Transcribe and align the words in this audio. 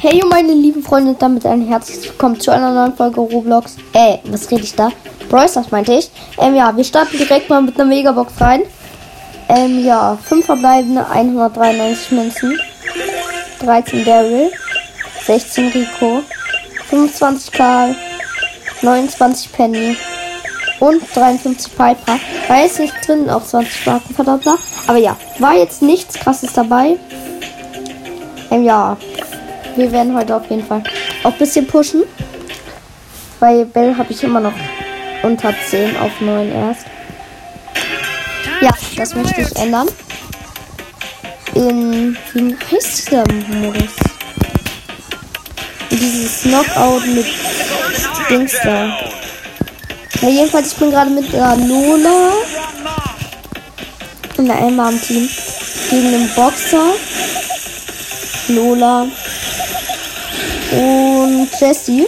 Hey 0.00 0.22
meine 0.30 0.52
lieben 0.52 0.80
Freunde, 0.80 1.16
damit 1.18 1.44
ein 1.44 1.66
herzliches 1.66 2.04
Willkommen 2.04 2.38
zu 2.38 2.52
einer 2.52 2.72
neuen 2.72 2.94
Folge 2.94 3.20
Roblox. 3.20 3.74
Äh, 3.92 4.18
was 4.26 4.48
rede 4.48 4.62
ich 4.62 4.76
da? 4.76 4.92
Bros, 5.28 5.54
das 5.54 5.72
meinte 5.72 5.92
ich. 5.92 6.08
Ähm, 6.38 6.54
ja, 6.54 6.76
wir 6.76 6.84
starten 6.84 7.18
direkt 7.18 7.50
mal 7.50 7.60
mit 7.60 7.74
einer 7.74 7.84
Megabox 7.84 8.40
rein. 8.40 8.62
Ähm, 9.48 9.84
ja, 9.84 10.16
5 10.22 10.46
verbleibende, 10.46 11.04
193 11.04 12.12
Münzen, 12.12 12.60
13 13.58 14.04
Daryl, 14.04 14.52
16 15.26 15.66
Rico, 15.70 16.22
25 16.90 17.50
Karl, 17.50 17.96
29 18.82 19.50
Penny 19.50 19.96
und 20.78 21.02
53 21.12 21.76
Piper. 21.76 22.20
War 22.46 22.62
jetzt 22.62 22.78
nicht 22.78 22.94
drin, 23.04 23.28
auch 23.28 23.42
20 23.42 23.86
Marken 23.86 24.14
Verdoppler. 24.14 24.58
Aber 24.86 24.98
ja, 24.98 25.16
war 25.40 25.56
jetzt 25.56 25.82
nichts 25.82 26.14
krasses 26.14 26.52
dabei. 26.52 26.96
Ähm, 28.52 28.64
ja, 28.64 28.96
wir 29.78 29.92
werden 29.92 30.14
heute 30.16 30.34
auf 30.34 30.50
jeden 30.50 30.66
Fall 30.66 30.82
auch 31.22 31.32
ein 31.32 31.38
bisschen 31.38 31.66
pushen. 31.66 32.02
Bei 33.38 33.64
Bell 33.64 33.96
habe 33.96 34.12
ich 34.12 34.24
immer 34.24 34.40
noch 34.40 34.52
unter 35.22 35.54
10 35.70 35.96
auf 35.98 36.20
9 36.20 36.50
erst. 36.50 36.86
Ja, 38.60 38.70
das 38.96 39.14
möchte 39.14 39.40
ich 39.40 39.56
ändern. 39.56 39.88
In, 41.54 42.16
wie 42.34 42.56
heißt 42.56 43.06
dieser 43.06 43.24
Modus? 43.28 43.94
Dieses 45.90 46.42
Knockout 46.42 47.06
mit 47.06 47.26
Dings 48.28 48.54
da. 48.64 48.98
Ja, 50.20 50.28
jedenfalls, 50.28 50.72
ich 50.72 50.78
bin 50.78 50.90
gerade 50.90 51.10
mit 51.10 51.32
der 51.32 51.56
Lola 51.56 52.32
und 54.36 54.46
der 54.46 54.58
Emma 54.58 54.88
am 54.88 55.00
Team 55.00 55.28
gegen 55.88 56.10
den 56.10 56.28
Boxer, 56.34 56.94
Lola 58.48 59.06
und 60.70 61.48
Jessie. 61.60 62.06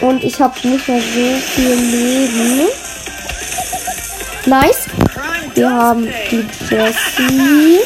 Und 0.00 0.24
ich 0.24 0.40
habe 0.40 0.54
nicht 0.66 0.88
mehr 0.88 1.00
so 1.00 1.36
viel 1.52 1.74
Leben. 1.74 2.68
Nice. 4.46 4.86
Wir 5.54 5.70
haben 5.70 6.08
die 6.30 6.46
Jessie. 6.70 7.80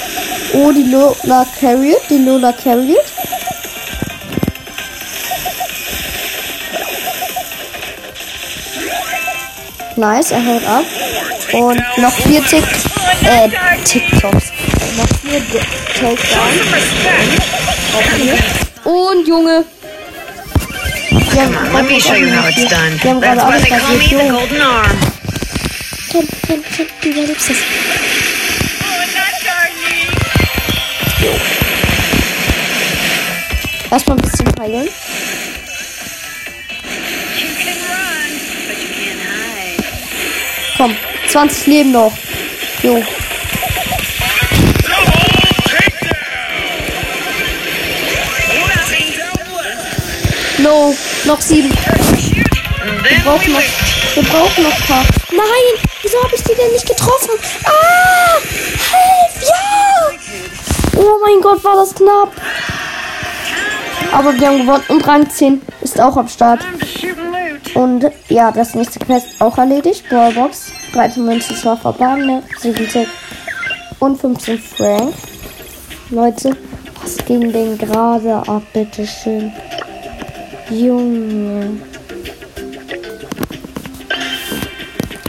Oh, 0.52 0.70
die 0.70 0.90
Lola 0.90 1.44
carried. 1.58 1.98
Die 2.08 2.18
Lola 2.18 2.52
carried. 2.52 2.96
Nice, 9.96 10.32
er 10.32 10.44
haut 10.44 10.64
ab. 10.66 10.84
Und 11.52 11.82
noch 11.98 12.12
vier 12.12 12.44
Tick, 12.44 12.64
äh, 13.24 13.48
TikToks. 13.84 14.52
Noch 14.96 15.08
vier 15.20 15.40
Takedowns. 15.94 16.18
Und 18.84 19.26
Junge. 19.28 19.64
Wir 21.32 21.42
haben, 21.42 21.72
Let 21.74 21.88
me 21.90 22.00
show 22.00 22.14
you 22.14 22.28
how 22.30 22.48
it's 22.48 22.68
done. 22.68 22.98
Wir 23.02 23.10
haben 23.10 23.20
That's 23.20 23.40
gerade 23.40 23.40
why 23.40 23.54
alles 23.54 23.62
they 23.62 23.70
call 23.70 23.88
me 23.88 23.94
rasiert. 23.96 24.10
the 24.10 24.16
Junge. 24.16 24.30
Golden 24.32 24.60
Arm. 24.60 24.98
Ken, 26.10 26.28
ken, 26.46 26.62
ken, 26.76 26.86
du 27.02 27.08
überlebst 27.08 27.50
das. 27.50 27.56
Erstmal 33.90 34.16
ein 34.18 34.22
bisschen 34.22 34.52
heilen. 34.60 34.88
Komm, 40.76 40.94
20 41.28 41.66
Leben 41.66 41.92
noch. 41.92 42.12
Jo. 42.82 43.02
No, 50.64 50.94
noch 51.26 51.42
sieben. 51.42 51.70
Wir 51.70 53.18
brauchen 53.22 53.52
noch, 53.52 53.60
wir 54.14 54.22
brauchen 54.22 54.64
noch 54.64 54.74
ein 54.74 54.86
paar. 54.86 55.04
Nein, 55.30 55.86
wieso 56.00 56.22
habe 56.22 56.34
ich 56.34 56.42
die 56.42 56.54
denn 56.54 56.72
nicht 56.72 56.86
getroffen? 56.86 57.32
Ah, 57.66 58.38
helf, 58.90 59.42
ja. 59.46 60.96
Oh 60.96 61.18
mein 61.22 61.42
Gott, 61.42 61.62
war 61.62 61.76
das 61.76 61.94
knapp. 61.94 62.32
Aber 64.10 64.32
wir 64.38 64.46
haben 64.48 64.58
gewonnen 64.60 64.84
und 64.88 65.06
Rang 65.06 65.28
10 65.28 65.60
ist 65.82 66.00
auch 66.00 66.16
am 66.16 66.28
Start. 66.28 66.60
Und 67.74 68.10
ja, 68.30 68.50
das 68.50 68.74
nächste 68.74 69.00
Quest 69.00 69.26
auch 69.40 69.58
erledigt. 69.58 70.08
Brawlbox. 70.08 70.72
13 70.94 71.26
Münzen, 71.26 71.56
2 71.56 71.76
verbleibende, 71.76 72.42
7 72.60 72.88
Tick 72.88 73.08
und 73.98 74.18
15 74.18 74.58
Frank. 74.58 75.12
Leute, 76.08 76.56
was 77.02 77.16
ging 77.26 77.52
denn 77.52 77.76
gerade 77.76 78.36
ab, 78.46 78.62
bitteschön? 78.72 79.52
Junge. 80.70 81.78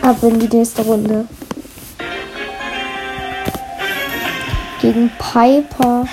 Ab 0.01 0.17
in 0.23 0.39
die 0.39 0.57
nächste 0.57 0.81
Runde. 0.81 1.27
Gegen 4.81 5.11
Piper. 5.17 6.07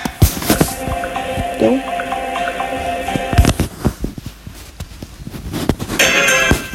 Jo. 1.59 1.79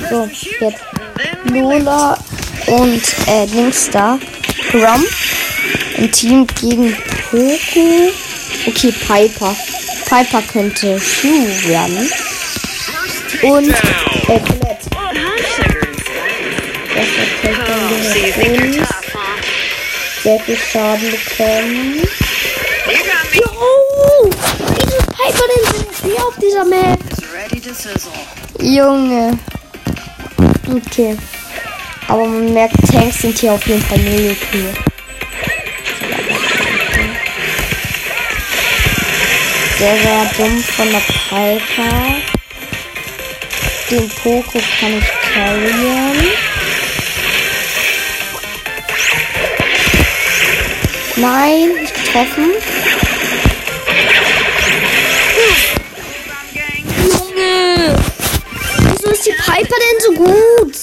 So, 0.09 0.29
jetzt 0.61 0.81
Lola 1.45 2.17
und 2.67 3.03
äh, 3.27 3.47
Dings 3.47 3.91
da. 3.91 4.19
Grom. 4.71 5.05
Im 5.99 6.13
Team 6.13 6.47
gegen 6.61 6.97
Poco. 7.31 8.13
Okay, 8.67 8.95
Piper. 9.07 9.55
Piper 10.09 10.43
könnte 10.51 10.97
Hugh 10.97 11.69
werden. 11.69 12.11
Und 13.43 13.43
Colette. 13.43 14.91
Das 16.95 17.07
hat 17.17 17.69
uns. 17.69 18.79
tough, 18.79 19.15
huh? 19.15 19.19
Sehr 20.23 20.41
viel 20.41 20.57
Schaden 20.57 21.11
bekommen. 21.11 22.03
Jo! 23.35 24.31
Wieso 24.75 24.97
ist 24.97 25.07
Piper 25.07 25.47
denn 25.49 25.65
so 25.73 25.79
viel 26.03 26.17
auf 26.17 26.35
dieser 26.41 26.65
Map? 26.65 26.99
Junge. 28.61 29.39
Okay. 30.69 31.17
Aber 32.09 32.27
man 32.27 32.53
merkt, 32.55 32.75
Tanks 32.91 33.21
sind 33.21 33.39
hier 33.39 33.53
auf 33.53 33.67
jeden 33.67 33.83
Fall 33.83 33.99
null 33.99 34.35
okay. 34.41 34.65
Sehr, 39.79 39.97
sehr 40.03 40.25
dumm 40.37 40.63
von 40.65 40.91
der 40.91 41.03
Piper. 41.29 42.38
Den 43.91 44.07
Poco 44.23 44.61
kann 44.81 44.99
ich 44.99 45.33
carryen. 45.33 46.31
Nein, 51.17 51.69
nicht 51.81 51.95
getroffen. 51.95 52.53
Junge! 57.03 57.99
Wieso 58.79 59.11
ist 59.11 59.27
die 59.27 59.33
Piper 59.33 59.77
denn 59.81 60.01
so 60.05 60.13
gut? 60.13 60.77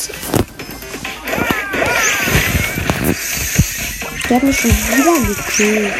Der 4.27 4.37
hat 4.37 4.43
mich 4.43 4.59
schon 4.59 4.71
wieder 4.71 5.13
gekillt. 5.27 5.93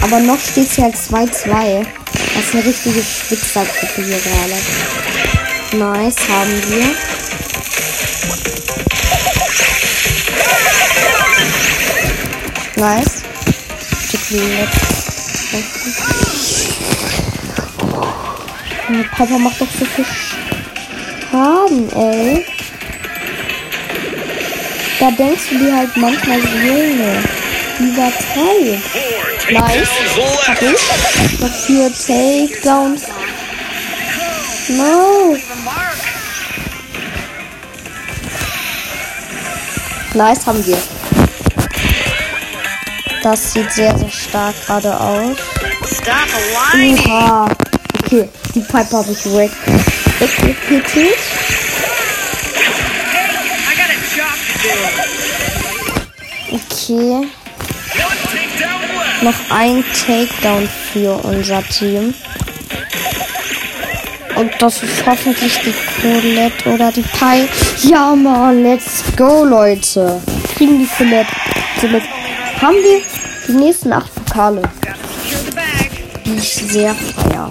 Aber 0.00 0.18
noch 0.18 0.40
steht 0.40 0.70
es 0.70 0.78
halt 0.78 0.94
2-2. 0.94 1.86
Das 2.34 2.44
ist 2.44 2.54
eine 2.54 2.64
richtige 2.64 3.02
Spitzergruppe 3.02 4.02
hier 4.02 4.18
gerade. 4.18 5.01
Nice, 5.74 6.28
haben 6.28 6.62
wir. 6.68 6.94
Nice. 12.76 13.22
Der 18.88 19.04
Papa 19.16 19.38
macht 19.38 19.60
doch 19.60 19.66
so 19.78 19.86
viel 19.86 20.04
Schaden, 21.30 21.90
ey. 21.92 22.44
Da 25.00 25.10
denkst 25.10 25.42
du 25.50 25.58
dir 25.58 25.74
halt 25.74 25.96
manchmal 25.96 26.40
so, 26.42 26.48
Junge, 26.48 27.24
übertreib. 27.78 28.82
Nice. 29.50 29.88
Hab 30.46 30.60
ich. 30.60 31.40
Noch 31.40 31.54
vier 31.66 31.90
Takedowns. 31.90 33.02
No. 34.68 35.36
Nice 40.14 40.46
haben 40.46 40.64
wir. 40.66 40.78
Das 43.22 43.52
sieht 43.52 43.72
sehr, 43.72 43.98
sehr 43.98 44.10
stark 44.10 44.54
gerade 44.66 44.98
aus. 44.98 45.36
Oha. 46.74 47.48
Okay, 48.04 48.28
die 48.54 48.60
Pipe 48.60 48.96
habe 48.96 49.12
ich 49.12 49.24
weg. 49.34 49.50
Do. 50.20 50.26
Okay. 56.52 57.28
Noch 59.22 59.34
ein 59.50 59.84
Takedown 60.06 60.68
für 60.92 61.14
unser 61.24 61.62
Team. 61.68 62.14
Und 64.36 64.50
das 64.58 64.82
ist 64.82 65.04
hoffentlich 65.06 65.58
die 65.60 65.74
Colette 66.00 66.70
oder 66.72 66.90
die 66.90 67.02
Pi. 67.02 67.48
Ja, 67.88 68.14
Mann, 68.14 68.62
let's 68.62 69.02
go, 69.16 69.44
Leute. 69.44 70.20
Kriegen 70.56 70.78
die 70.78 70.88
Colette. 70.96 71.30
Somit 71.80 72.02
haben 72.60 72.76
wir 72.76 73.00
die 73.48 73.52
nächsten 73.52 73.92
acht 73.92 74.14
Pokale, 74.14 74.62
die 76.24 76.34
ich 76.34 76.54
sehr 76.54 76.94
feier. 76.94 77.50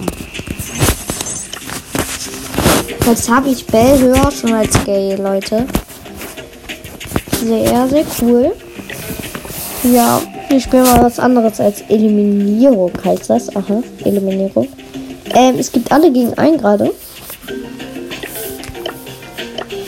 Jetzt 3.06 3.28
habe 3.28 3.50
ich 3.50 3.66
Bell 3.66 3.98
höher 3.98 4.30
schon 4.30 4.54
als 4.54 4.72
Gay, 4.84 5.16
Leute. 5.16 5.66
Sehr, 7.44 7.88
sehr 7.88 8.04
cool. 8.20 8.52
Ja, 9.82 10.20
ich 10.48 10.64
spiele 10.64 10.84
mal 10.84 11.02
was 11.02 11.18
anderes 11.18 11.58
als 11.60 11.82
Eliminierung, 11.88 12.92
heißt 13.04 13.28
das. 13.30 13.54
Aha, 13.56 13.82
Eliminierung. 14.04 14.68
Ähm, 15.34 15.58
es 15.58 15.72
gibt 15.72 15.90
alle 15.90 16.12
gegen 16.12 16.34
einen 16.34 16.58
gerade. 16.58 16.92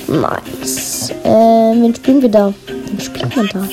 Nice. 0.08 1.12
Ähm, 1.24 1.82
wen 1.82 1.94
spielen 1.94 2.22
wir 2.22 2.30
da? 2.30 2.54
Wen 2.66 3.00
spielt 3.00 3.36
man 3.36 3.48
da? 3.48 3.66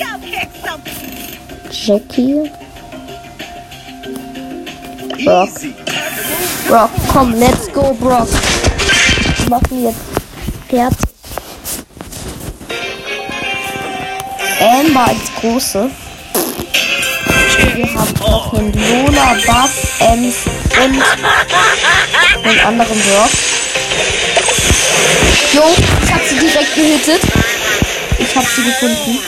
Jackie. 1.70 2.50
Brock. 5.24 5.50
Brock, 6.68 6.90
komm, 7.08 7.34
let's 7.34 7.72
go, 7.72 7.94
Brock. 7.94 8.28
Wir 9.38 9.50
machen 9.50 9.84
jetzt 9.84 10.00
fertig. 10.68 10.98
Amber 14.60 15.06
als 15.08 15.34
große. 15.40 15.90
Wir 17.58 17.94
haben 17.94 18.22
auch 18.22 18.52
einen 18.54 18.72
Lola, 18.72 19.36
Bass, 19.46 19.70
Ems 19.98 20.36
und 20.82 21.02
einen 22.48 22.60
anderen 22.60 22.98
Brock. 23.00 23.30
Jo, 25.52 25.74
ich 26.02 26.12
hab 26.12 26.22
sie 26.26 26.38
direkt 26.38 26.74
gehittet. 26.74 27.20
Ich 28.18 28.36
hab 28.36 28.44
sie 28.46 28.64
gefunden. 28.64 29.18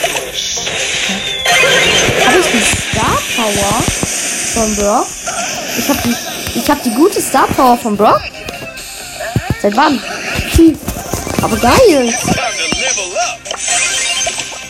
Habe 2.27 2.39
ich 2.39 2.47
die 2.47 2.63
Star 2.91 3.19
Power 3.37 3.83
von 4.55 4.77
Brock? 4.77 5.07
Ich 5.79 5.89
habe 5.89 5.99
die, 6.05 6.59
ich 6.59 6.71
habe 6.71 6.81
die 6.85 6.95
gute 6.95 7.21
Star 7.21 7.47
Power 7.49 7.77
von 7.77 7.97
Brock. 7.97 8.21
Seit 9.61 9.77
wann? 9.77 10.01
Hm. 10.57 10.79
Aber 11.43 11.57
geil. 11.57 12.15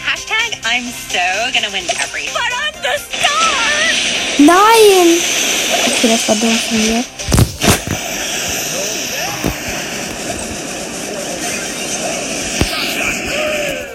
Hashtag 0.05 0.59
I'm 0.65 0.93
so 1.11 1.53
gonna 1.53 1.73
win 1.73 1.85
every. 2.01 2.14
Nein. 4.39 5.21
Okay, 5.87 6.09
das 6.09 6.29
war 6.29 6.35
dumm 6.37 6.59
von 6.69 6.79
mir. 6.79 7.05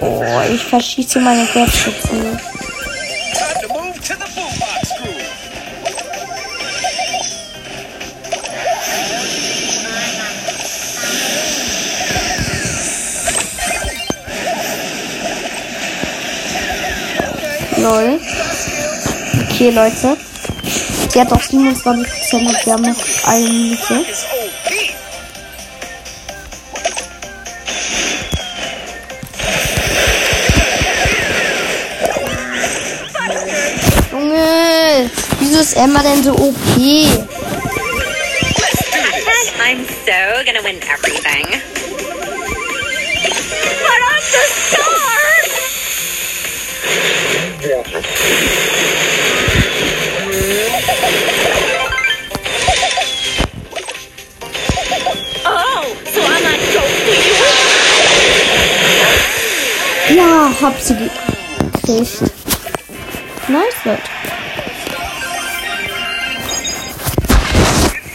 Oh, 0.02 0.24
ich 0.54 0.64
verschieße 0.64 1.20
meine 1.20 1.46
crew. 1.46 1.66
Lol. 17.78 18.20
Okay, 19.44 19.70
Leute. 19.72 20.29
Sie 21.20 21.26
hat 21.26 21.34
auch 21.34 21.42
27% 21.42 21.86
und 22.34 22.66
wir 22.66 22.72
haben 22.72 22.84
noch 22.84 22.96
eine 23.26 23.44
Minute. 23.44 24.06
Junge, 34.14 35.12
wieso 35.42 35.60
ist 35.60 35.74
Emma 35.76 36.02
denn 36.04 36.24
so 36.24 36.32
OP? 36.36 36.56
Hashtag 36.78 37.20
I'm 39.60 39.86
so 40.06 40.46
gonna 40.46 40.64
win 40.64 40.80
everything. 40.88 41.46
But 43.84 44.02
I'm 44.08 44.24
the 44.32 44.44
star! 48.08 48.59
Ja, 60.20 60.52
hab 60.62 60.78
sie 60.82 60.96
gekriegt. 60.96 62.22
Nice, 63.48 63.86
Leute. 63.86 64.02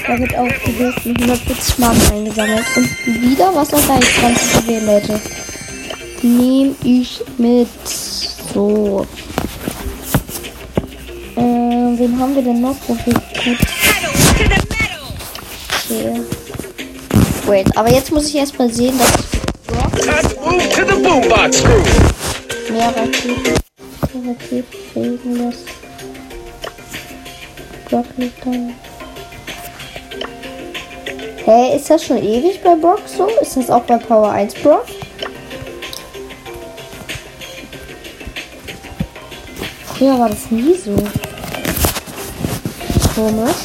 Da 0.06 0.18
wird 0.18 0.34
auch 0.36 0.44
mit 0.44 1.16
140 1.18 1.78
Marken 1.78 2.12
eingesammelt. 2.12 2.64
Und 2.76 3.06
wieder 3.06 3.54
was 3.54 3.68
gleich 3.68 4.18
20 4.20 4.66
gewählt, 4.66 4.84
Leute. 4.84 5.20
Nehm 6.20 6.76
ich 6.82 7.22
mit. 7.38 7.68
So. 8.52 9.06
Äh, 11.36 11.40
wen 11.40 12.20
haben 12.20 12.34
wir 12.34 12.42
denn 12.42 12.60
noch? 12.60 12.76
Metal! 12.86 13.22
Okay. 15.88 16.20
Wait, 17.46 17.76
aber 17.76 17.90
jetzt 17.90 18.12
muss 18.12 18.28
ich 18.28 18.36
erst 18.36 18.58
mal 18.58 18.70
sehen, 18.70 18.98
dass 18.98 19.08
ich 19.08 19.33
To 20.04 20.10
move 20.10 20.68
to 20.74 20.84
the 20.84 21.00
boombox 21.02 21.64
crew. 21.64 21.82
mehr 22.70 22.92
hey, 31.46 31.76
ist 31.76 31.88
das 31.88 32.04
schon 32.04 32.18
ewig 32.18 32.62
bei 32.62 32.74
Brock 32.74 33.00
so? 33.06 33.28
Ist 33.40 33.56
das 33.56 33.70
auch 33.70 33.84
bei 33.84 33.96
Power 33.96 34.30
1 34.30 34.54
Brock? 34.56 34.84
Früher 39.86 40.18
war 40.18 40.28
das 40.28 40.50
nie 40.50 40.74
so. 40.74 40.96
Komisch. 43.14 43.56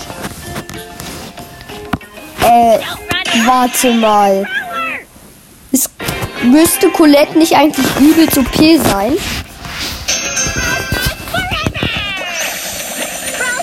Äh, 2.44 2.80
warte 3.46 3.92
mal. 3.92 4.48
Müsste 6.52 6.90
Colette 6.90 7.38
nicht 7.38 7.56
eigentlich 7.56 7.86
übel 8.00 8.28
zu 8.28 8.44
P 8.44 8.78
sein? 8.78 9.16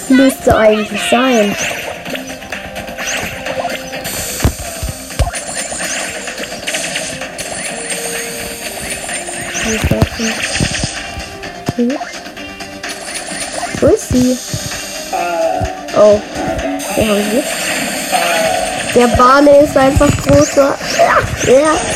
Müsste 0.09 0.57
eigentlich 0.57 1.01
sein. 1.11 1.57
Wo 13.81 13.87
ist 13.89 14.09
sie? 14.11 14.39
Oh, 15.97 16.21
haben 16.97 17.33
wir? 17.33 17.43
Der 18.95 19.09
Barley 19.09 19.65
ist 19.65 19.77
einfach 19.77 20.09
großer. 20.25 20.79
Ja, 20.99 21.53
ja. 21.53 21.96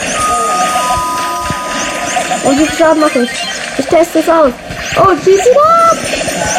Und 2.45 2.59
wie 2.59 2.67
viel 2.67 2.79
Schaden 2.79 3.01
mache 3.01 3.21
ich? 3.21 3.31
Ich 3.79 3.87
teste 3.87 4.21
es 4.21 4.29
aus. 4.29 4.53
Oh, 4.97 5.15
GG 5.25 5.41
ab! 5.41 5.99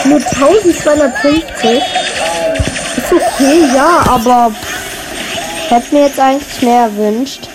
Nur 0.06 0.18
1250. 0.18 1.82
Ist 2.98 3.14
okay, 3.14 3.64
ja, 3.76 4.04
aber 4.08 4.52
hätte 5.70 5.96
mir 5.96 6.06
jetzt 6.08 6.20
eigentlich 6.20 6.62
mehr 6.62 6.84
erwünscht. 6.84 7.48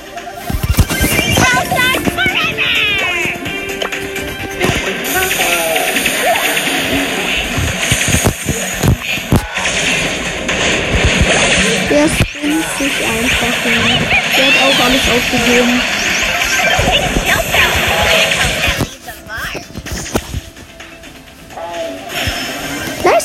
Der 11.88 12.08
spinnt 12.08 12.64
sich 12.78 12.96
einfach. 13.06 13.56
Der 14.36 14.46
hat 14.46 14.54
auch 14.62 14.84
alles 14.84 15.04
aufgegeben. 15.14 15.80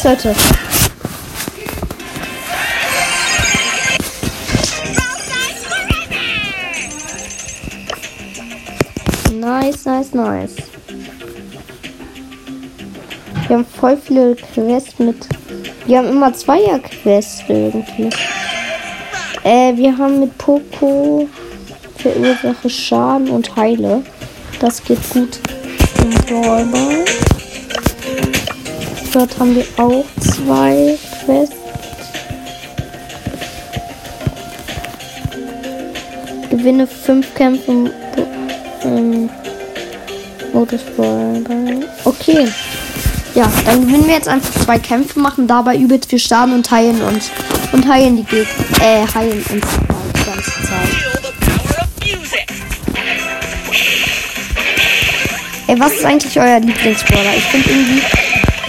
Leute. 0.03 0.33
Nice, 9.31 9.85
nice, 9.85 10.13
nice. 10.13 10.55
Wir 13.47 13.57
haben 13.57 13.65
voll 13.65 13.97
viele 13.97 14.35
Quests 14.35 14.97
mit. 14.97 15.27
Wir 15.85 15.99
haben 15.99 16.09
immer 16.09 16.33
Zweier-Quests 16.33 17.43
irgendwie. 17.47 18.09
Äh, 19.43 19.75
wir 19.75 19.95
haben 19.97 20.19
mit 20.19 20.35
Poco 20.39 21.27
verursache 21.97 22.69
Schaden 22.69 23.29
und 23.29 23.55
heile. 23.55 24.03
Das 24.59 24.83
geht 24.83 25.07
gut 25.11 25.39
im 26.01 26.11
Brawlball. 26.25 27.05
Dort 29.13 29.37
haben 29.39 29.55
wir 29.55 29.65
auch 29.77 30.05
zwei 30.19 30.97
Quests. 31.25 31.55
Gewinne 36.49 36.87
fünf 36.87 37.33
Kämpfe 37.35 37.71
im 38.83 39.29
Brawlball. 40.53 41.87
Okay. 42.05 42.47
Ja, 43.35 43.51
dann 43.65 43.81
gewinnen 43.85 44.07
wir 44.07 44.15
jetzt 44.15 44.27
einfach 44.27 44.51
zwei 44.63 44.79
Kämpfe, 44.79 45.19
machen 45.19 45.47
dabei 45.47 45.77
übelst 45.77 46.09
viel 46.09 46.19
Schaden 46.19 46.53
und 46.53 46.69
heilen 46.71 47.01
uns. 47.01 47.31
Und 47.73 47.87
heilen 47.87 48.17
die 48.17 48.23
Gegner. 48.23 48.45
Äh, 48.81 49.05
heilen 49.13 49.43
uns 49.49 49.49
die 49.49 50.25
ganze 50.25 50.51
Zeit. 50.51 50.89
Ey, 55.67 55.79
was 55.79 55.93
ist 55.93 56.05
eigentlich 56.05 56.39
euer 56.39 56.59
Lieblingsbrawler? 56.59 57.35
Ich 57.37 57.43
finde 57.43 57.69
irgendwie 57.69 58.01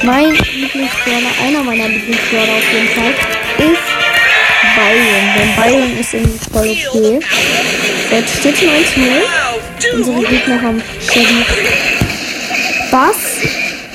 mein 0.05 0.33
Lieblingsbrawler, 0.33 1.31
einer 1.47 1.63
meiner 1.63 1.89
Lieblingsbrawler 1.89 2.53
auf 2.55 2.73
jeden 2.73 2.89
Fall, 2.89 3.15
ist 3.59 4.03
Byron. 4.77 5.25
Denn 5.37 5.55
Byron 5.57 5.99
ist 5.99 6.15
irgendwie 6.15 6.51
voll 6.53 6.71
okay. 6.71 7.21
Jetzt 8.11 8.39
steht 8.39 8.59
schon 8.59 8.69
1 8.69 8.97
0. 8.97 9.07
Wow, 9.09 9.61
Unsere. 9.95 10.25
Gegner 10.25 10.63
haben 10.63 10.83
Shelly, 11.01 11.45
Bass 12.91 13.17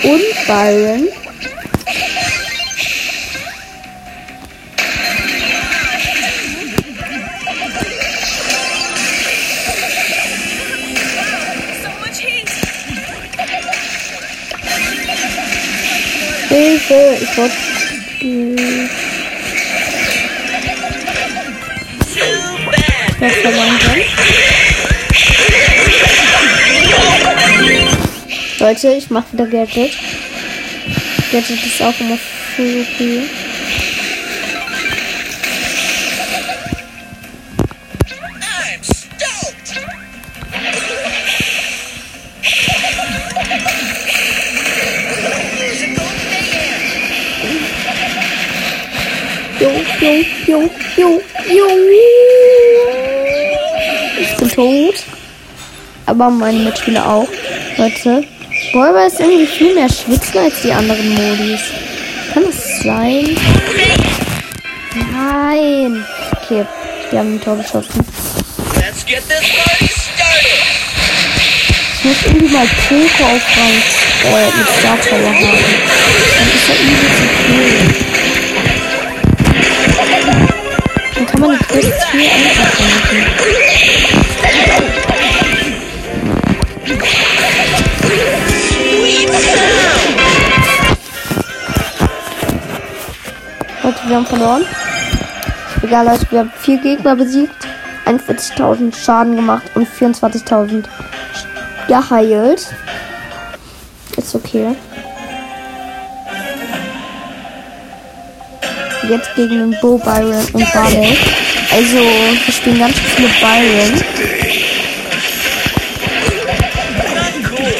und 0.03 0.47
Byron. 0.47 1.07
Hilfe, 16.88 17.17
ich 17.22 17.38
wollte. 17.38 17.56
Das 23.20 23.34
verloren 23.34 23.79
können. 23.79 24.03
Leute, 28.60 28.88
ich 28.94 29.10
mach 29.10 29.24
wieder 29.34 29.48
Gadget. 29.48 29.91
Gadget 31.32 31.65
ist 31.65 31.82
auch 31.82 32.00
immer 32.00 32.17
voll 32.56 32.86
Aber 56.07 56.29
meine 56.29 56.59
Mitspieler 56.59 57.05
auch. 57.05 57.27
Leute, 57.77 58.23
Bäuber 58.73 59.05
ist 59.05 59.19
irgendwie 59.19 59.45
viel 59.45 59.75
mehr 59.75 59.89
schwitzen 59.89 60.39
als 60.39 60.61
die 60.61 60.71
anderen 60.71 61.09
Modis. 61.09 61.61
Kann 62.33 62.43
das 62.45 62.79
sein? 62.81 63.37
Nein. 65.11 66.03
Okay, 66.31 66.65
die 67.11 67.17
haben 67.17 67.35
ein 67.35 67.41
Tor 67.41 67.57
geschossen. 67.57 68.05
Let's 68.75 69.05
get 69.05 69.21
this 69.27 69.49
party 69.63 69.87
started. 69.87 70.63
Ich 71.93 72.03
muss 72.05 72.17
irgendwie 72.25 72.53
mal 72.53 72.67
Poker 72.87 73.25
auf 73.25 73.45
Rang 73.57 73.77
äh, 74.33 74.45
mit 74.57 74.67
Star 74.79 74.97
Power 74.97 75.33
haben. 75.33 75.63
Dann 76.37 76.47
ist 76.47 76.69
er 76.69 76.77
übel 76.83 77.09
zu 77.17 77.25
viel. 77.45 77.87
Haben 94.17 94.25
verloren. 94.25 94.65
Egal, 95.83 96.05
Leute, 96.07 96.25
wir 96.31 96.39
haben 96.39 96.51
vier 96.59 96.77
Gegner 96.77 97.15
besiegt, 97.15 97.55
41.000 98.05 98.95
Schaden 98.95 99.36
gemacht 99.36 99.63
und 99.75 99.88
24.000 99.88 100.86
geheilt. 101.88 102.67
Ist 104.17 104.33
okay. 104.33 104.75
Jetzt 109.07 109.36
gegen 109.36 109.71
den 109.71 109.79
Bo, 109.79 109.97
Byron 110.00 110.45
und 110.53 110.74
Barley. 110.74 111.17
Also, 111.71 111.97
wir 111.97 112.53
spielen 112.53 112.79
ganz 112.79 112.97
viele 112.97 113.29
Byron. 113.39 114.01
Cool. 117.50 117.74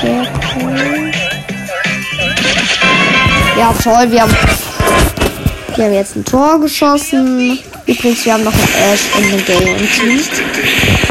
Sehr 0.00 0.26
cool. 0.56 1.27
Ja, 3.58 3.74
toll, 3.82 4.12
wir 4.12 4.22
haben, 4.22 4.36
wir 5.74 5.84
haben 5.84 5.92
jetzt 5.92 6.14
ein 6.14 6.24
Tor 6.24 6.60
geschossen. 6.60 7.58
Übrigens, 7.86 8.24
wir 8.24 8.34
haben 8.34 8.44
noch 8.44 8.52
einen 8.52 8.92
Ash 8.92 9.00
und 9.16 9.24
einen 9.24 9.44
Gale 9.44 9.76
im. 9.76 11.07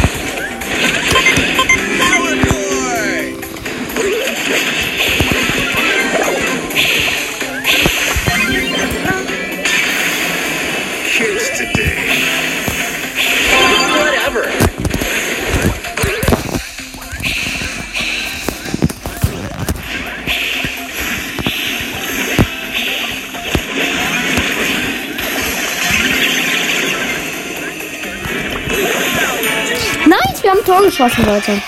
Geschossen, 30.97 31.25
Leute. 31.25 31.61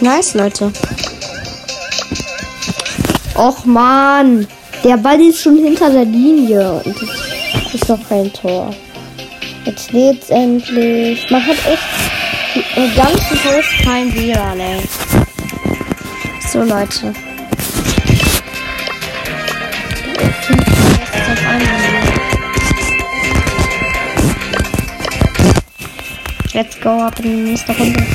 Nice, 0.00 0.34
Leute. 0.34 0.72
Och, 3.34 3.64
man. 3.64 4.46
Der 4.84 4.96
Ball 4.96 5.20
ist 5.20 5.42
schon 5.42 5.56
hinter 5.56 5.90
der 5.90 6.04
Linie. 6.04 6.82
Und 6.84 6.96
das 6.96 7.74
ist 7.74 7.88
doch 7.88 7.98
kein 8.08 8.32
Tor. 8.32 8.74
Jetzt 9.92 10.30
endlich. 10.30 11.30
Man 11.30 11.46
hat 11.46 11.56
echt 11.66 12.76
im 12.76 12.94
ganzen 12.94 13.44
Haus 13.44 13.64
kein 13.84 14.12
WLAN, 14.14 14.60
ey. 14.60 14.80
So, 16.50 16.62
Leute. 16.62 17.14
Let's 26.52 26.80
go 26.80 26.88
ab 26.88 27.18
in 27.20 27.24
die 27.24 27.50
nächste 27.50 27.76
Runde. 27.76 28.06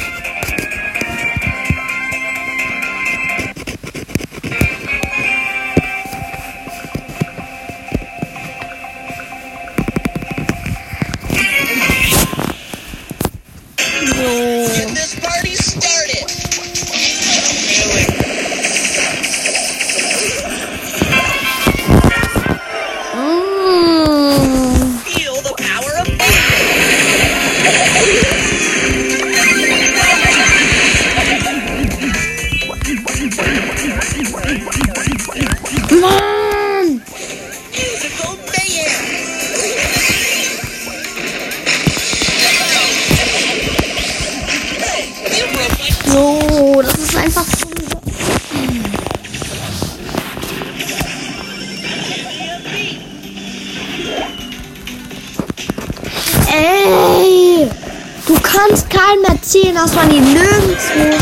Dass 59.82 59.96
man 59.96 60.12
ihn 60.12 60.34
nirgendwo 60.34 61.18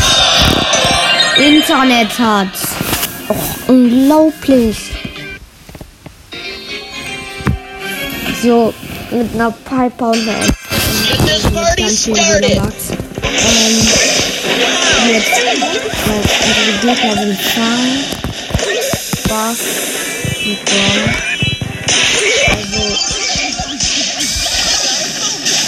Internet 1.40 2.18
hat. 2.18 2.48
Och, 3.28 3.68
unglaublich. 3.68 4.76
So, 8.42 8.74
mit 9.10 9.34
einer 9.34 9.50
Piper 9.50 10.10
und 10.10 10.28
einer 10.28 10.46
ganz 11.76 12.04
viel. 12.04 12.14
Max. 12.14 12.74
Ähm, 13.32 13.88
jetzt, 15.08 15.30
weil 15.40 16.18
unsere 16.58 16.94
Gegner 16.94 17.14
sind 17.14 17.40
Frank, 17.40 18.00
Bass 19.28 19.58
und 20.44 20.58
Braun. 20.66 21.14
Also, 22.50 22.82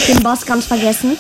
den 0.09 0.23
Boss 0.23 0.45
ganz 0.45 0.67
vergessen. 0.67 1.17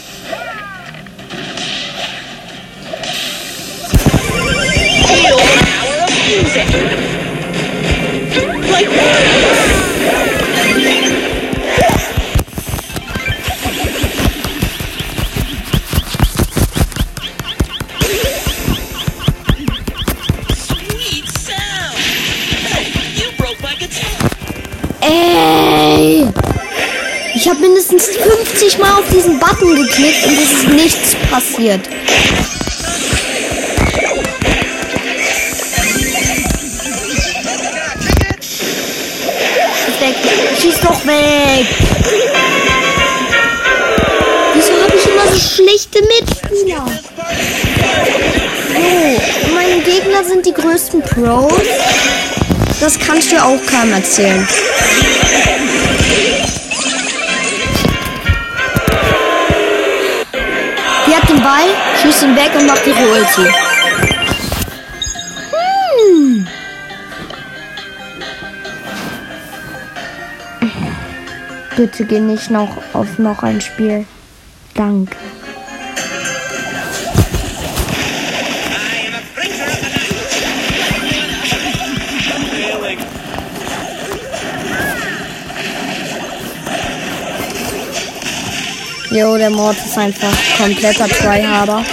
50 28.72 28.78
Mal 28.78 28.98
auf 28.98 29.08
diesen 29.12 29.38
Button 29.38 29.74
geklickt 29.74 30.26
und 30.26 30.38
es 30.38 30.52
ist 30.52 30.68
nichts 30.68 31.16
passiert. 31.30 31.80
Weg. 40.00 40.16
Schieß 40.60 40.80
doch 40.80 41.06
weg. 41.06 41.66
Wieso 44.54 44.72
habe 44.82 44.96
ich 44.96 45.06
immer 45.06 45.28
so 45.28 45.38
schlechte 45.38 46.00
Mitspieler? 46.02 46.84
So, 48.74 49.52
meine 49.54 49.80
Gegner 49.82 50.24
sind 50.24 50.44
die 50.44 50.52
größten 50.52 51.02
Pros. 51.02 51.52
Das 52.80 52.98
kannst 52.98 53.30
du 53.30 53.40
auch 53.40 53.64
keinem 53.66 53.92
erzählen. 53.92 54.48
Den 61.32 61.42
Ball, 61.42 61.68
schießt 62.00 62.22
ihn 62.22 62.36
weg 62.36 62.50
und 62.58 62.66
macht 62.66 62.86
ihre 62.86 63.08
Ulti. 63.10 63.52
Hm. 65.50 66.46
Bitte 71.76 72.04
geh 72.04 72.20
nicht 72.20 72.50
noch 72.50 72.76
auf 72.92 73.18
noch 73.18 73.42
ein 73.42 73.60
Spiel. 73.60 74.06
Danke. 74.74 75.16
Jo, 89.12 89.36
der 89.36 89.50
Mord 89.50 89.76
ist 89.76 89.98
einfach 89.98 90.32
kompletter 90.56 91.06
Tryharder. 91.06 91.84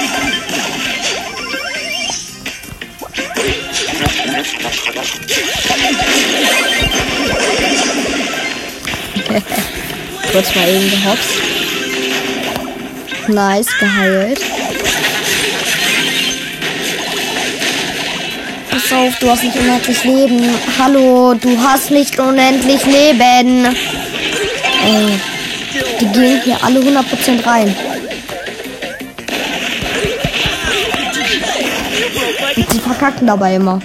Kurz 10.32 10.56
mal 10.56 10.70
eben 10.70 10.90
gehopst. 10.90 11.30
Nice, 13.28 13.68
geheilt. 13.80 14.40
Pass 18.72 18.94
auf, 18.94 19.20
du 19.20 19.30
hast 19.30 19.44
nicht 19.44 19.58
unendlich 19.58 20.04
Leben. 20.06 20.50
Hallo, 20.80 21.34
du 21.34 21.62
hast 21.62 21.92
nicht 21.92 22.18
unendlich 22.18 22.86
Leben. 22.86 23.66
Ey, 24.86 25.20
die 26.00 26.08
gehen 26.08 26.42
hier 26.44 26.58
alle 26.64 26.80
100% 26.80 27.46
rein. 27.46 27.76
Und 32.56 32.72
sie 32.72 32.80
verkacken 32.80 33.28
dabei 33.28 33.56
immer. 33.56 33.80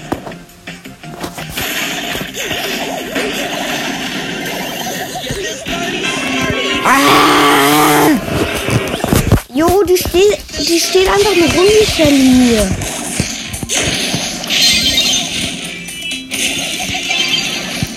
Ah! 6.86 8.10
Jo, 9.52 9.82
die 9.84 9.96
steht, 9.96 10.38
die 10.68 10.78
steht 10.78 11.08
einfach 11.08 11.34
nur 11.34 11.48
rum, 11.54 11.66
die 11.66 11.90
Shelly. 11.90 12.58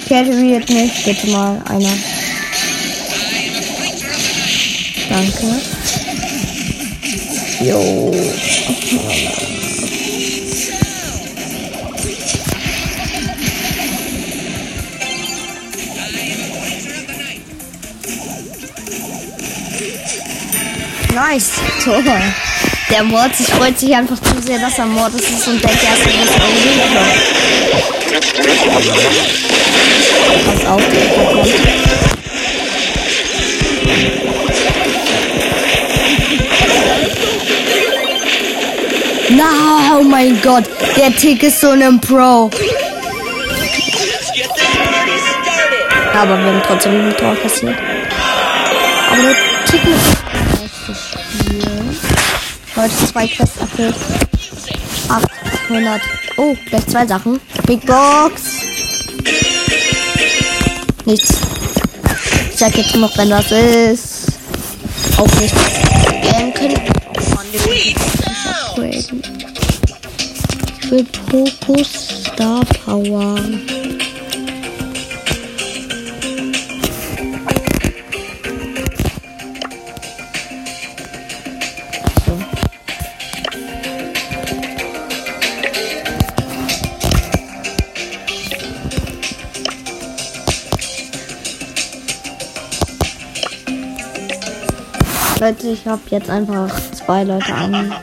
Carriert 0.08 0.70
nicht, 0.70 1.06
bitte 1.06 1.28
mal 1.28 1.62
einer. 1.68 2.17
Danke. 5.18 5.48
Jo. 7.60 8.12
Nice. 21.16 21.50
Tor. 21.84 22.04
Der 22.92 23.04
Mord 23.04 23.36
sich 23.36 23.48
freut 23.48 23.80
sich 23.80 23.96
einfach 23.96 24.22
zu 24.22 24.40
sehr, 24.46 24.60
dass 24.60 24.78
er 24.78 24.86
Mord 24.86 25.16
ist 25.16 25.48
und 25.48 25.64
denkt 25.64 25.84
erst, 25.84 26.06
er 26.06 26.24
ist 26.26 26.36
Pass 30.46 30.66
auf, 30.68 30.82
der 30.92 31.08
kommt. 31.10 31.88
Na, 39.38 39.98
oh 40.00 40.04
mein 40.04 40.42
Gott, 40.42 40.64
der 40.98 41.16
Tick 41.16 41.44
ist 41.44 41.62
so 41.62 41.70
ein 41.70 42.02
Pro. 42.02 42.50
Aber 46.16 46.38
wir 46.40 46.46
haben 46.46 46.62
trotzdem 46.66 47.06
ein 47.06 47.16
Tor 47.16 47.36
kassiert. 47.36 47.78
Aber 49.12 49.22
der 49.22 49.36
Tick 49.66 49.86
mit. 49.86 50.00
Heute 52.76 53.08
zwei 53.12 53.28
Quests 53.28 53.58
erfüllt. 53.60 53.96
800. 55.68 56.02
Oh, 56.38 56.56
gleich 56.70 56.88
zwei 56.88 57.06
Sachen. 57.06 57.40
Big 57.68 57.86
Box. 57.86 58.42
Nichts. 61.06 61.38
Ich 62.52 62.58
sag 62.58 62.76
jetzt 62.76 62.96
noch, 62.96 63.16
wenn 63.18 63.30
was 63.30 63.52
ist. 63.52 64.40
Auch 65.18 65.40
nichts. 65.40 65.58
Ähm, 66.24 66.54
können. 66.56 66.97
Will 70.90 71.04
Poco 71.04 71.84
Star 71.84 72.64
Power. 72.64 73.36
Leute, 95.42 95.68
ich 95.68 95.86
habe 95.86 96.02
jetzt 96.10 96.30
einfach 96.30 96.74
zwei 96.94 97.26
Leute 97.26 97.54
an. 97.54 97.94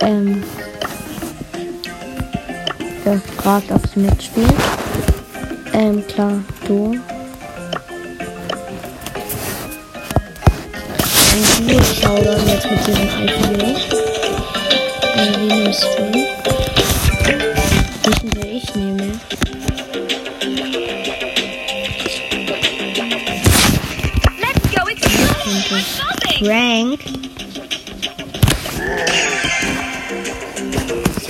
Ähm. 0.00 0.42
Gefragt, 3.04 3.70
ob 3.70 3.86
sie 3.86 4.00
mitspielen. 4.00 4.52
Ähm, 5.72 6.06
klar, 6.06 6.32
du. 6.66 6.94
Ein 11.32 11.66
Duo 11.66 11.80
schaudern 11.82 12.40
jetzt 12.46 12.70
mit 12.70 12.86
diesem 12.86 13.02
IPO. 13.02 13.66
Äh, 15.16 15.40
wie 15.40 15.62
nimmst 15.62 15.86
du? 15.96 16.61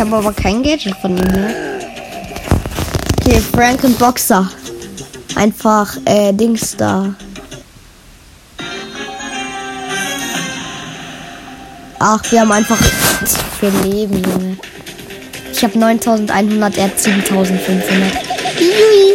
Habe 0.03 0.17
aber 0.17 0.33
kein 0.33 0.65
Gadget 0.65 0.97
von 0.97 1.17
ihm, 1.17 1.25
ne? 1.25 1.55
Okay, 3.21 3.41
Franken 3.55 3.95
Boxer. 3.95 4.51
Einfach, 5.37 5.97
äh, 6.07 6.33
Dings 6.33 6.77
da. 6.77 7.15
Ach, 12.01 12.21
wir 12.33 12.41
haben 12.41 12.51
einfach 12.51 12.79
viel 13.61 13.71
Leben, 13.85 14.25
Junge. 14.25 14.57
Ich 15.53 15.63
habe 15.63 15.79
9100, 15.79 16.77
er 16.79 16.85
hat 16.85 16.99
7500. 16.99 18.13
Jui. 18.59 19.15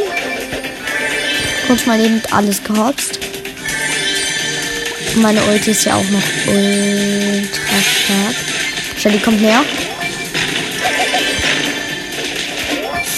Kurz 1.67 1.85
mal 1.85 1.99
eben 1.99 2.21
alles 2.31 2.63
gehopst. 2.63 3.19
Meine 5.17 5.43
Ulti 5.43 5.71
ist 5.71 5.83
ja 5.83 5.95
auch 5.95 6.09
noch 6.09 6.47
ultra 6.47 7.77
stark. 7.81 8.35
Shelly 8.97 9.19
kommt 9.19 9.41
näher. 9.41 9.65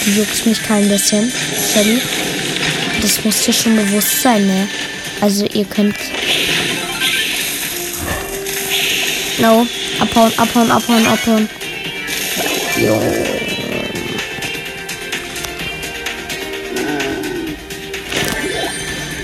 Du 0.04 0.10
juckst 0.12 0.46
mich 0.46 0.62
kein 0.62 0.88
bisschen. 0.88 1.30
Shelly. 1.72 2.00
Das 3.02 3.24
muss 3.24 3.42
dir 3.42 3.52
schon 3.52 3.76
bewusst 3.76 4.22
sein, 4.22 4.46
ne? 4.46 4.68
Also 5.20 5.46
ihr 5.46 5.64
könnt. 5.64 5.96
No. 9.38 9.66
Abhauen, 10.00 10.32
abhauen, 10.38 10.70
abhauen, 10.70 11.06
abhauen. 11.06 11.48
Jo. 12.78 13.00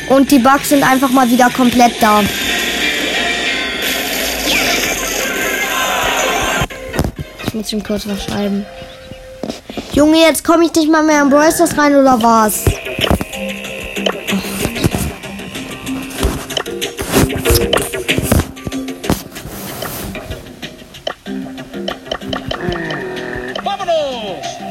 Und 0.09 0.31
die 0.31 0.39
Bugs 0.39 0.69
sind 0.69 0.83
einfach 0.83 1.11
mal 1.11 1.29
wieder 1.31 1.51
komplett 1.51 1.93
da. 2.01 2.23
Ich 7.47 7.55
muss 7.55 7.73
ihm 7.73 7.83
kurz 7.83 8.07
was 8.07 8.25
schreiben. 8.25 8.65
Junge, 9.97 10.19
jetzt 10.19 10.45
komme 10.45 10.67
ich 10.67 10.75
nicht 10.75 10.91
mal 10.91 11.03
mehr 11.03 11.23
in 11.23 11.31
Brawl 11.31 11.51
Stars 11.51 11.79
rein 11.79 11.97
oder 11.97 12.23
was? 12.23 12.67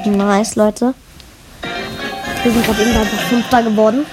Nice, 0.05 0.55
Leute. 0.55 0.93
Wir 2.43 2.51
sind 2.51 2.63
gerade 2.63 2.81
eben 2.83 2.95
einfach 2.95 3.17
Fünfter 3.27 3.63
geworden. 3.63 4.05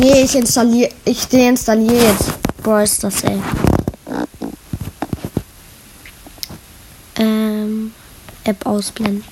Nee, 0.00 0.22
ich 0.22 0.34
installiere, 0.34 0.90
ich 1.04 1.28
deinstalliere 1.28 2.12
jetzt 2.12 2.30
Brawl 2.62 2.86
Stars, 2.86 3.22
ey. 3.22 3.38
Ähm, 7.16 7.92
App 8.44 8.64
ausblenden. 8.64 9.22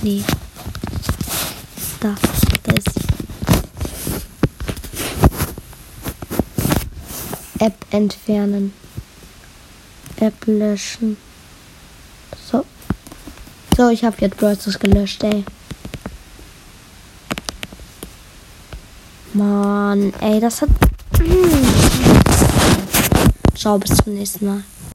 Nee. 0.00 0.24
Da, 2.00 2.14
das. 2.62 2.84
App 7.58 7.74
entfernen. 7.90 8.72
App 10.16 10.46
löschen. 10.46 11.18
So. 12.50 12.64
So, 13.76 13.90
ich 13.90 14.02
habe 14.02 14.16
jetzt 14.20 14.38
Brawl 14.38 14.58
Stars 14.58 14.78
gelöscht, 14.78 15.22
ey. 15.24 15.44
Mann, 19.38 20.12
ey, 20.20 20.40
das 20.40 20.62
hat. 20.62 20.68
Ciao, 23.54 23.78
bis 23.78 23.96
zum 23.96 24.14
nächsten 24.14 24.46
Mal. 24.46 24.64